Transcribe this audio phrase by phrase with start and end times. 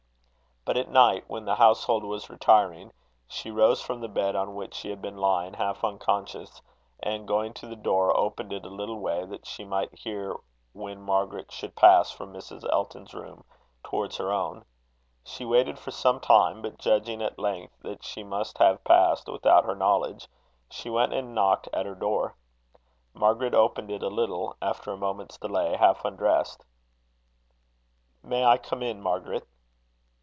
[0.63, 2.93] But at night, when the household was retiring,
[3.27, 6.61] she rose from the bed on which she had been lying half unconscious,
[7.01, 10.35] and going to the door, opened it a little way, that she might hear
[10.73, 12.63] when Margaret should pass from Mrs.
[12.71, 13.43] Elton's room
[13.83, 14.63] towards her own.
[15.25, 19.65] She waited for some time; but judging, at length, that she must have passed without
[19.65, 20.27] her knowledge,
[20.69, 22.35] she went and knocked at her door.
[23.15, 26.63] Margaret opened it a little, after a moment's delay, half undressed.
[28.21, 29.47] "May I come in, Margaret?"